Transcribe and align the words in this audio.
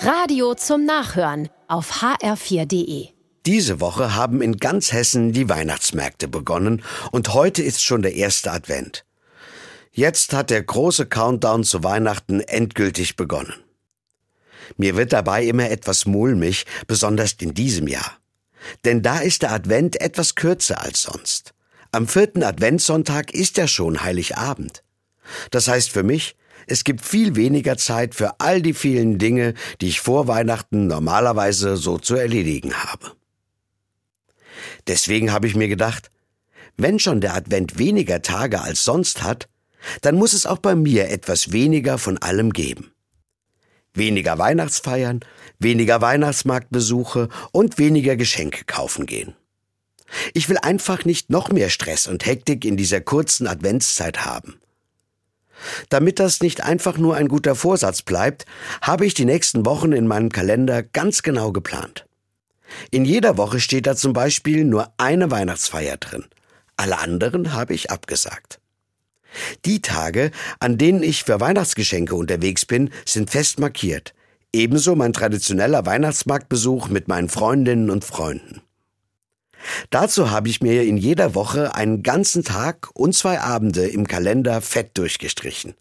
Radio 0.00 0.54
zum 0.54 0.84
Nachhören 0.84 1.48
auf 1.66 2.02
hr4.de. 2.02 3.08
Diese 3.46 3.80
Woche 3.80 4.14
haben 4.14 4.40
in 4.42 4.56
ganz 4.56 4.92
Hessen 4.92 5.32
die 5.32 5.48
Weihnachtsmärkte 5.48 6.28
begonnen 6.28 6.84
und 7.10 7.34
heute 7.34 7.64
ist 7.64 7.82
schon 7.82 8.02
der 8.02 8.14
erste 8.14 8.52
Advent. 8.52 9.04
Jetzt 9.90 10.34
hat 10.34 10.50
der 10.50 10.62
große 10.62 11.06
Countdown 11.06 11.64
zu 11.64 11.82
Weihnachten 11.82 12.40
endgültig 12.40 13.16
begonnen. 13.16 13.54
Mir 14.76 14.96
wird 14.96 15.12
dabei 15.12 15.44
immer 15.44 15.68
etwas 15.68 16.06
mulmig, 16.06 16.64
besonders 16.86 17.32
in 17.40 17.52
diesem 17.52 17.88
Jahr. 17.88 18.18
Denn 18.84 19.02
da 19.02 19.18
ist 19.18 19.42
der 19.42 19.50
Advent 19.50 20.00
etwas 20.00 20.36
kürzer 20.36 20.80
als 20.80 21.02
sonst. 21.02 21.54
Am 21.90 22.06
vierten 22.06 22.44
Adventssonntag 22.44 23.34
ist 23.34 23.56
ja 23.56 23.66
schon 23.66 24.04
Heiligabend. 24.04 24.84
Das 25.50 25.66
heißt 25.66 25.90
für 25.90 26.04
mich, 26.04 26.36
es 26.66 26.84
gibt 26.84 27.04
viel 27.04 27.36
weniger 27.36 27.76
Zeit 27.76 28.14
für 28.14 28.40
all 28.40 28.62
die 28.62 28.74
vielen 28.74 29.18
Dinge, 29.18 29.54
die 29.80 29.88
ich 29.88 30.00
vor 30.00 30.28
Weihnachten 30.28 30.86
normalerweise 30.86 31.76
so 31.76 31.98
zu 31.98 32.14
erledigen 32.14 32.74
habe. 32.74 33.12
Deswegen 34.86 35.32
habe 35.32 35.46
ich 35.46 35.56
mir 35.56 35.68
gedacht, 35.68 36.10
wenn 36.76 36.98
schon 36.98 37.20
der 37.20 37.34
Advent 37.34 37.78
weniger 37.78 38.22
Tage 38.22 38.60
als 38.60 38.84
sonst 38.84 39.22
hat, 39.22 39.48
dann 40.00 40.16
muss 40.16 40.32
es 40.32 40.46
auch 40.46 40.58
bei 40.58 40.74
mir 40.74 41.08
etwas 41.08 41.52
weniger 41.52 41.98
von 41.98 42.18
allem 42.18 42.52
geben. 42.52 42.92
Weniger 43.94 44.38
Weihnachtsfeiern, 44.38 45.20
weniger 45.58 46.00
Weihnachtsmarktbesuche 46.00 47.28
und 47.52 47.78
weniger 47.78 48.16
Geschenke 48.16 48.64
kaufen 48.64 49.06
gehen. 49.06 49.34
Ich 50.34 50.48
will 50.48 50.58
einfach 50.58 51.04
nicht 51.04 51.30
noch 51.30 51.50
mehr 51.50 51.68
Stress 51.68 52.06
und 52.06 52.24
Hektik 52.24 52.64
in 52.64 52.76
dieser 52.76 53.00
kurzen 53.00 53.46
Adventszeit 53.46 54.24
haben. 54.24 54.60
Damit 55.88 56.18
das 56.18 56.40
nicht 56.40 56.62
einfach 56.62 56.98
nur 56.98 57.16
ein 57.16 57.28
guter 57.28 57.54
Vorsatz 57.54 58.02
bleibt, 58.02 58.44
habe 58.82 59.06
ich 59.06 59.14
die 59.14 59.24
nächsten 59.24 59.64
Wochen 59.64 59.92
in 59.92 60.06
meinem 60.06 60.30
Kalender 60.30 60.82
ganz 60.82 61.22
genau 61.22 61.52
geplant. 61.52 62.06
In 62.90 63.04
jeder 63.04 63.38
Woche 63.38 63.60
steht 63.60 63.86
da 63.86 63.96
zum 63.96 64.12
Beispiel 64.12 64.64
nur 64.64 64.92
eine 64.98 65.30
Weihnachtsfeier 65.30 65.96
drin. 65.96 66.26
Alle 66.76 66.98
anderen 66.98 67.54
habe 67.54 67.74
ich 67.74 67.90
abgesagt. 67.90 68.60
Die 69.64 69.80
Tage, 69.82 70.30
an 70.60 70.78
denen 70.78 71.02
ich 71.02 71.24
für 71.24 71.40
Weihnachtsgeschenke 71.40 72.14
unterwegs 72.14 72.66
bin, 72.66 72.90
sind 73.04 73.30
fest 73.30 73.58
markiert. 73.58 74.14
Ebenso 74.52 74.94
mein 74.94 75.12
traditioneller 75.12 75.84
Weihnachtsmarktbesuch 75.86 76.88
mit 76.88 77.08
meinen 77.08 77.28
Freundinnen 77.28 77.90
und 77.90 78.04
Freunden. 78.04 78.62
Dazu 79.90 80.30
habe 80.30 80.48
ich 80.48 80.60
mir 80.60 80.84
in 80.84 80.96
jeder 80.96 81.34
Woche 81.34 81.74
einen 81.74 82.02
ganzen 82.02 82.44
Tag 82.44 82.90
und 82.94 83.14
zwei 83.14 83.40
Abende 83.40 83.86
im 83.86 84.06
Kalender 84.06 84.60
fett 84.60 84.96
durchgestrichen. 84.96 85.74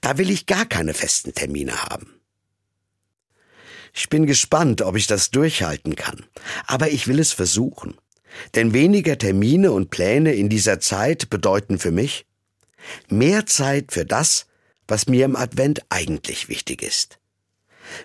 Da 0.00 0.18
will 0.18 0.30
ich 0.30 0.46
gar 0.46 0.66
keine 0.66 0.94
festen 0.94 1.34
Termine 1.34 1.82
haben. 1.84 2.20
Ich 3.94 4.08
bin 4.08 4.26
gespannt, 4.26 4.82
ob 4.82 4.96
ich 4.96 5.06
das 5.06 5.30
durchhalten 5.30 5.96
kann, 5.96 6.24
aber 6.66 6.90
ich 6.90 7.08
will 7.08 7.18
es 7.20 7.32
versuchen. 7.32 7.94
Denn 8.54 8.72
weniger 8.72 9.18
Termine 9.18 9.72
und 9.72 9.90
Pläne 9.90 10.34
in 10.34 10.48
dieser 10.48 10.80
Zeit 10.80 11.28
bedeuten 11.28 11.78
für 11.78 11.90
mich 11.90 12.26
mehr 13.08 13.46
Zeit 13.46 13.92
für 13.92 14.06
das, 14.06 14.46
was 14.88 15.06
mir 15.06 15.26
im 15.26 15.36
Advent 15.36 15.82
eigentlich 15.90 16.48
wichtig 16.48 16.82
ist 16.82 17.18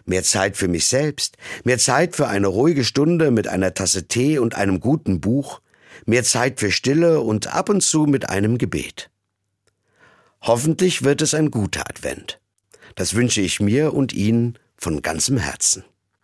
mehr 0.05 0.23
Zeit 0.23 0.57
für 0.57 0.67
mich 0.67 0.85
selbst, 0.85 1.37
mehr 1.63 1.77
Zeit 1.77 2.15
für 2.15 2.27
eine 2.27 2.47
ruhige 2.47 2.83
Stunde 2.83 3.31
mit 3.31 3.47
einer 3.47 3.73
Tasse 3.73 4.07
Tee 4.07 4.39
und 4.39 4.55
einem 4.55 4.79
guten 4.79 5.21
Buch, 5.21 5.61
mehr 6.05 6.23
Zeit 6.23 6.59
für 6.59 6.71
Stille 6.71 7.21
und 7.21 7.53
ab 7.53 7.69
und 7.69 7.81
zu 7.81 8.05
mit 8.05 8.29
einem 8.29 8.57
Gebet. 8.57 9.09
Hoffentlich 10.41 11.03
wird 11.03 11.21
es 11.21 11.33
ein 11.33 11.51
guter 11.51 11.89
Advent. 11.89 12.39
Das 12.95 13.15
wünsche 13.15 13.41
ich 13.41 13.59
mir 13.59 13.93
und 13.93 14.13
Ihnen 14.13 14.57
von 14.77 15.01
ganzem 15.01 15.37
Herzen. 15.37 15.83